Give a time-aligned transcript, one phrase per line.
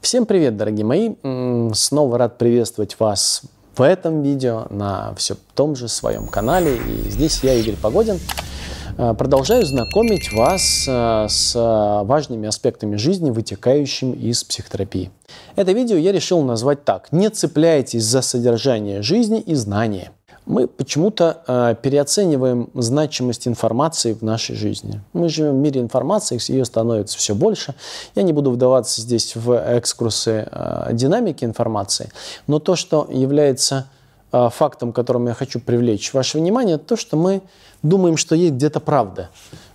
[0.00, 1.10] Всем привет, дорогие мои!
[1.74, 3.42] Снова рад приветствовать вас
[3.76, 6.76] в этом видео на все том же своем канале.
[6.78, 8.18] И здесь я, Игорь Погодин,
[8.96, 15.10] э, продолжаю знакомить вас э, с важными аспектами жизни, вытекающими из психотерапии.
[15.54, 20.12] Это видео я решил назвать так «Не цепляйтесь за содержание жизни и знания».
[20.46, 25.00] Мы почему-то э, переоцениваем значимость информации в нашей жизни.
[25.12, 27.74] Мы живем в мире информации, ее становится все больше.
[28.14, 32.10] Я не буду вдаваться здесь в экскурсы э, динамики информации,
[32.46, 33.86] но то, что является
[34.32, 37.42] э, фактом, которым я хочу привлечь ваше внимание, то, что мы
[37.82, 39.30] думаем, что есть где-то правда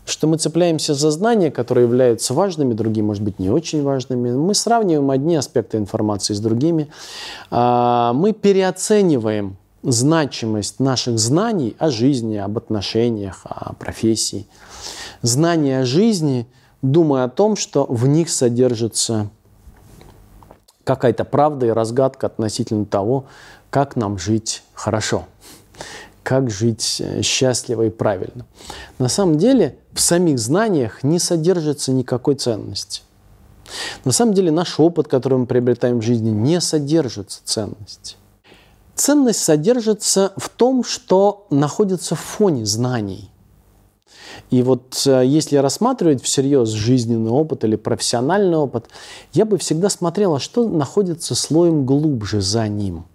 [0.07, 4.31] что мы цепляемся за знания, которые являются важными, другие, может быть, не очень важными.
[4.33, 6.89] Мы сравниваем одни аспекты информации с другими.
[7.49, 9.57] Мы переоцениваем
[9.91, 14.47] значимость наших знаний о жизни, об отношениях, о профессии.
[15.21, 16.47] Знания о жизни,
[16.81, 19.29] думая о том, что в них содержится
[20.83, 23.25] какая-то правда и разгадка относительно того,
[23.69, 25.25] как нам жить хорошо,
[26.23, 28.45] как жить э, счастливо и правильно.
[28.99, 33.01] На самом деле в самих знаниях не содержится никакой ценности.
[34.03, 38.15] На самом деле наш опыт, который мы приобретаем в жизни, не содержит ценности.
[38.95, 43.29] Ценность содержится в том, что находится в фоне знаний.
[44.49, 48.87] И вот э, если рассматривать всерьез жизненный опыт или профессиональный опыт,
[49.33, 53.05] я бы всегда смотрела, что находится слоем глубже за ним.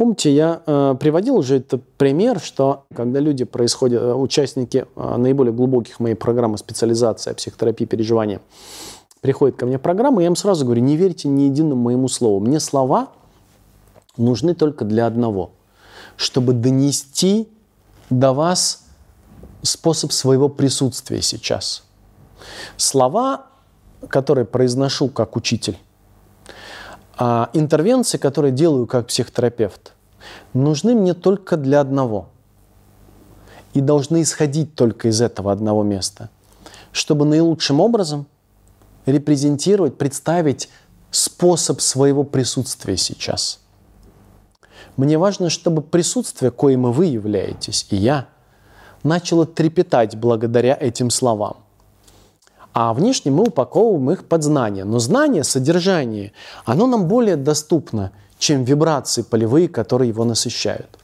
[0.00, 5.52] Помните, я э, приводил уже этот пример, что когда люди происходят, э, участники э, наиболее
[5.52, 8.40] глубоких моей программы специализации психотерапии переживания,
[9.20, 12.40] приходят ко мне в программу, я им сразу говорю, не верьте ни единому моему слову.
[12.40, 13.10] Мне слова
[14.16, 15.52] нужны только для одного,
[16.16, 17.48] чтобы донести
[18.08, 18.84] до вас
[19.62, 21.84] способ своего присутствия сейчас.
[22.76, 23.46] Слова,
[24.08, 25.78] которые произношу как учитель,
[27.16, 29.92] а интервенции, которые делаю как психотерапевт,
[30.54, 32.28] нужны мне только для одного.
[33.72, 36.28] И должны исходить только из этого одного места,
[36.90, 38.26] чтобы наилучшим образом
[39.06, 40.68] репрезентировать, представить
[41.12, 43.59] способ своего присутствия сейчас–
[45.00, 48.26] мне важно, чтобы присутствие, коим и вы являетесь, и я,
[49.02, 51.56] начало трепетать благодаря этим словам.
[52.74, 54.84] А внешне мы упаковываем их под знания.
[54.84, 56.32] Но знание, содержание,
[56.66, 60.98] оно нам более доступно, чем вибрации полевые, которые его насыщают.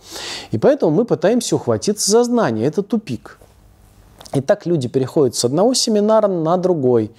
[0.50, 2.66] И поэтому мы пытаемся ухватиться за знание.
[2.66, 3.38] Это тупик.
[4.34, 7.12] И так люди переходят с одного семинара на другой,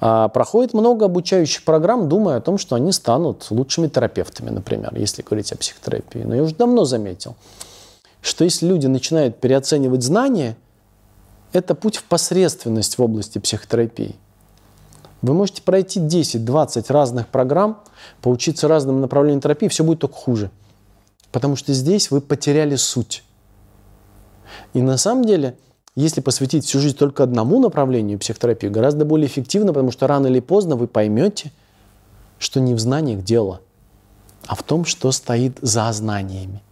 [0.00, 5.22] а, проходят много обучающих программ, думая о том, что они станут лучшими терапевтами, например, если
[5.22, 6.20] говорить о психотерапии.
[6.20, 7.34] Но я уже давно заметил,
[8.20, 10.56] что если люди начинают переоценивать знания,
[11.52, 14.14] это путь в посредственность в области психотерапии.
[15.20, 17.82] Вы можете пройти 10-20 разных программ,
[18.22, 20.50] поучиться разным направлениям терапии, все будет только хуже.
[21.32, 23.24] Потому что здесь вы потеряли суть.
[24.74, 25.56] И на самом деле–
[25.94, 30.40] если посвятить всю жизнь только одному направлению психотерапии, гораздо более эффективно, потому что рано или
[30.40, 31.52] поздно вы поймете,
[32.38, 33.60] что не в знаниях дело,
[34.46, 36.62] а в том, что стоит за знаниями.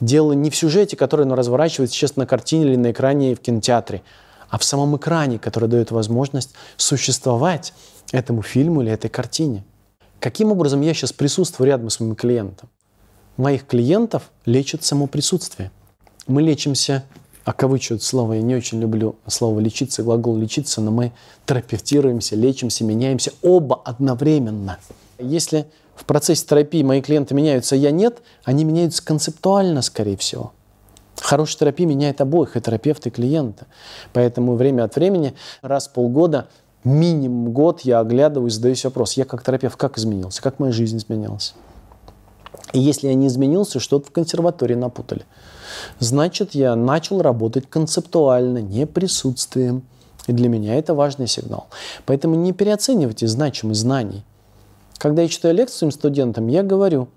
[0.00, 4.02] Дело не в сюжете, который ну, разворачивается сейчас на картине или на экране в кинотеатре,
[4.48, 7.74] а в самом экране, который дает возможность существовать
[8.10, 9.64] этому фильму или этой картине.
[10.18, 12.70] Каким образом я сейчас присутствую рядом с моим клиентом?
[13.36, 15.70] Моих клиентов лечит само присутствие.
[16.26, 17.04] Мы лечимся
[17.44, 18.34] окавычивают слово.
[18.34, 21.12] Я не очень люблю слово «лечиться», глагол «лечиться», но мы
[21.46, 24.78] терапевтируемся, лечимся, меняемся оба одновременно.
[25.18, 30.52] Если в процессе терапии мои клиенты меняются, я нет, они меняются концептуально, скорее всего.
[31.20, 33.66] Хорошая терапия меняет обоих, и терапевта, и клиента.
[34.12, 36.48] Поэтому время от времени, раз в полгода,
[36.84, 41.54] минимум год я оглядываюсь, задаюсь вопрос, я как терапевт как изменился, как моя жизнь изменилась.
[42.72, 45.26] И если я не изменился, что-то в консерватории напутали.
[45.98, 49.82] Значит, я начал работать концептуально, не присутствием.
[50.26, 51.68] И для меня это важный сигнал.
[52.06, 54.24] Поэтому не переоценивайте значимость знаний.
[54.98, 57.08] Когда я читаю лекцию студентам, я говорю,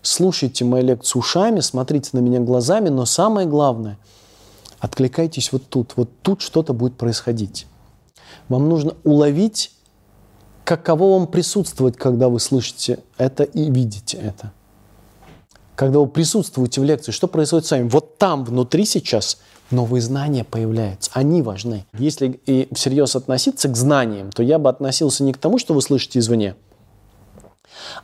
[0.00, 3.98] слушайте мою лекцию ушами, смотрите на меня глазами, но самое главное,
[4.78, 5.94] откликайтесь вот тут.
[5.96, 7.66] Вот тут что-то будет происходить.
[8.48, 9.72] Вам нужно уловить,
[10.64, 14.52] каково вам присутствовать, когда вы слышите это и видите это
[15.82, 17.88] когда вы присутствуете в лекции, что происходит с вами?
[17.88, 19.38] Вот там внутри сейчас
[19.72, 21.10] новые знания появляются.
[21.12, 21.86] Они важны.
[21.98, 25.82] Если и всерьез относиться к знаниям, то я бы относился не к тому, что вы
[25.82, 26.54] слышите извне,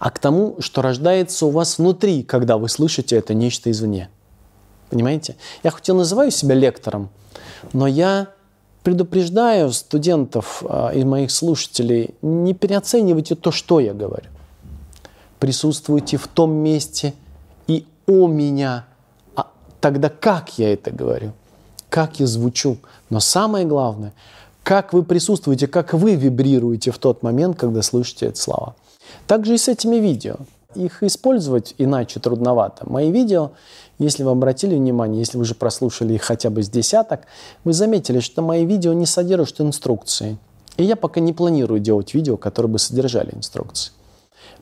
[0.00, 4.10] а к тому, что рождается у вас внутри, когда вы слышите это нечто извне.
[4.90, 5.36] Понимаете?
[5.62, 7.10] Я хоть и называю себя лектором,
[7.72, 8.26] но я
[8.82, 14.26] предупреждаю студентов а, и моих слушателей, не переоценивайте то, что я говорю.
[15.38, 17.14] Присутствуйте в том месте
[18.08, 18.86] о меня.
[19.36, 21.32] А тогда как я это говорю?
[21.88, 22.78] Как я звучу?
[23.10, 24.12] Но самое главное,
[24.64, 28.74] как вы присутствуете, как вы вибрируете в тот момент, когда слышите эти слова.
[29.26, 30.36] Также и с этими видео.
[30.74, 32.88] Их использовать иначе трудновато.
[32.88, 33.52] Мои видео,
[33.98, 37.22] если вы обратили внимание, если вы уже прослушали их хотя бы с десяток,
[37.64, 40.36] вы заметили, что мои видео не содержат инструкции.
[40.76, 43.92] И я пока не планирую делать видео, которые бы содержали инструкции.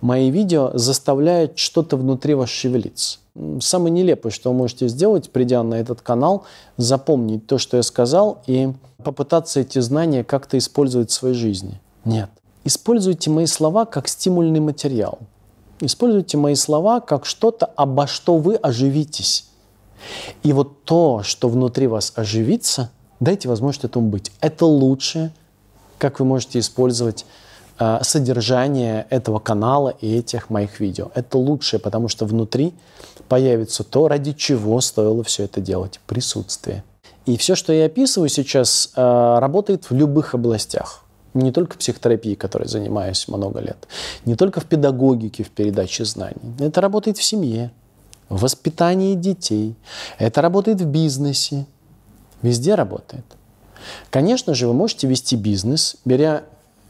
[0.00, 3.19] Мои видео заставляют что-то внутри вас шевелиться.
[3.61, 6.44] Самое нелепое, что вы можете сделать, придя на этот канал,
[6.77, 8.73] запомнить то, что я сказал, и
[9.03, 11.81] попытаться эти знания как-то использовать в своей жизни.
[12.05, 12.31] Нет.
[12.65, 15.19] Используйте мои слова как стимульный материал.
[15.81, 19.49] Используйте мои слова как что-то, обо что вы оживитесь.
[20.43, 22.91] И вот то, что внутри вас оживится,
[23.21, 24.32] дайте возможность этому быть.
[24.41, 25.32] Это лучшее,
[25.99, 27.27] как вы можете использовать
[27.78, 31.11] э, содержание этого канала и этих моих видео.
[31.14, 32.75] Это лучшее, потому что внутри
[33.28, 36.84] появится то, ради чего стоило все это делать– присутствие.
[37.26, 41.02] И все, что я описываю сейчас, э, работает в любых областях
[41.34, 43.87] не только в психотерапии, которой занимаюсь много лет,
[44.25, 46.55] не только в педагогике, в передаче знаний.
[46.58, 47.70] Это работает в семье,
[48.29, 49.76] в воспитании детей,
[50.19, 51.67] это работает в бизнесе,
[52.43, 53.25] везде работает.
[54.11, 56.44] Конечно же, вы можете вести бизнес, беря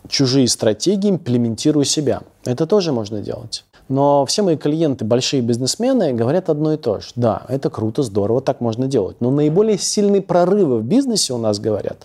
[0.09, 2.23] чужие стратегии, имплементируя себя.
[2.45, 3.65] Это тоже можно делать.
[3.89, 7.11] Но все мои клиенты, большие бизнесмены, говорят одно и то же.
[7.15, 9.17] Да, это круто, здорово, так можно делать.
[9.21, 11.99] Но наиболее сильные прорывы в бизнесе у нас, говорят,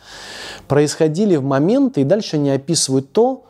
[0.67, 3.45] происходили в моменты, и дальше они описывают то,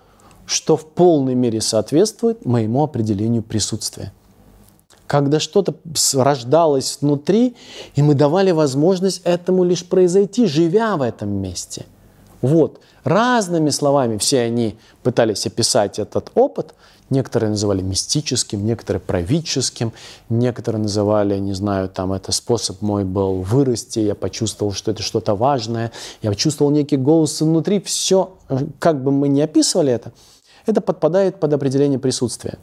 [0.46, 4.14] что в полной мере соответствует моему определению присутствия.
[5.08, 5.76] Когда что-то
[6.14, 7.58] рождалось внутри,
[7.96, 11.86] и мы давали возможность этому лишь произойти, живя в этом месте.
[12.42, 16.74] Вот, разными словами все они пытались описать этот опот,
[17.12, 19.92] Некоторые называли мистическим, некоторые правительским,
[20.30, 25.36] некоторые называли, не знаю, там это способ мой был вырасти, я почувствовал, что это что-то
[25.36, 25.92] важное,
[26.22, 28.38] я почувствовал некий голос внутри, все,
[28.80, 30.14] как бы мы ни описывали это,
[30.66, 32.58] это подпадает под определение присутствия.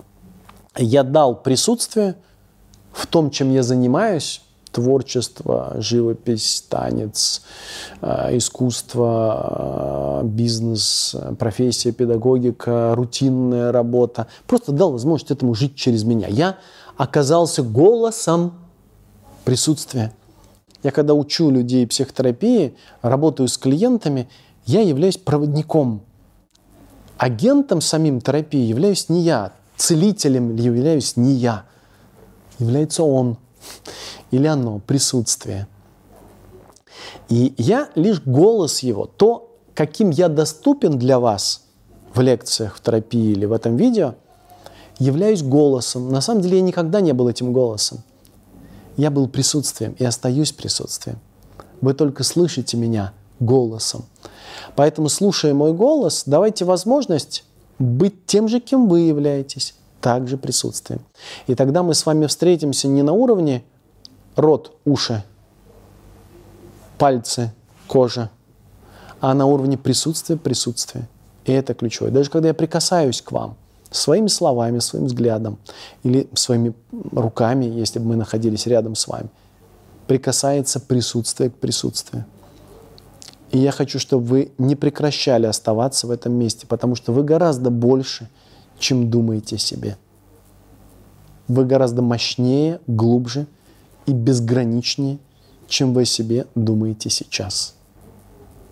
[0.79, 2.15] Я дал присутствие
[2.91, 4.41] в том, чем я занимаюсь,
[4.79, 7.43] творчество, живопись, танец,
[8.01, 14.29] э, искусство, э, бизнес, профессия, педагогика, рутинная работа.
[14.47, 16.29] Просто дал возможность этому жить через меня.
[16.29, 16.59] Я
[16.97, 18.53] оказался голосом
[19.45, 20.13] присутствия.
[20.85, 24.29] Я когда учу людей психотерапии, работаю с клиентами,
[24.65, 26.03] я являюсь проводником.
[27.17, 31.65] Агентом самим терапии являюсь не я, целителем являюсь не я,
[32.61, 33.39] является он
[34.31, 35.67] или оно, присутствие.
[37.29, 41.65] И я лишь голос его, то, каким я доступен для вас
[42.15, 44.15] в лекциях, в терапии или в этом видео,
[44.99, 46.11] являюсь голосом.
[46.11, 48.03] На самом деле я никогда не был этим голосом.
[48.97, 51.19] Я был присутствием и остаюсь присутствием.
[51.81, 54.07] Вы только слышите меня голосом.
[54.75, 57.45] Поэтому, слушая мой голос, давайте возможность
[57.79, 59.75] быть тем же, кем вы являетесь,
[60.09, 61.03] также присутствием.
[61.49, 63.63] И тогда мы с вами встретимся не на уровне
[64.37, 65.23] рот, уши,
[66.97, 67.53] пальцы,
[67.87, 68.31] кожа,
[69.21, 71.07] а на уровне присутствия, присутствия.
[71.45, 72.11] И это ключевое.
[72.11, 73.59] Даже когда я прикасаюсь к вам,
[73.91, 75.59] своими словами, своим взглядом
[76.05, 76.73] или своими
[77.13, 79.29] руками, если бы мы находились рядом с вами,
[80.07, 82.25] прикасается присутствие к присутствию.
[83.51, 87.69] И я хочу, чтобы вы не прекращали оставаться в этом месте, потому что вы гораздо
[87.69, 88.31] больше,
[88.79, 89.97] чем думаете о себе.
[91.47, 93.47] Вы гораздо мощнее, глубже–
[94.09, 95.19] и безграничнее,
[95.67, 97.75] чем вы о себе думаете сейчас.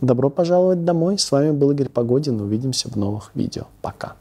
[0.00, 1.18] Добро пожаловать домой.
[1.18, 2.40] С вами был Игорь Погодин.
[2.40, 3.64] Увидимся в новых видео.
[3.82, 4.16] Пока.